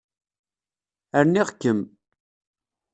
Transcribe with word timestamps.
Rniɣ-kem. 1.23 1.79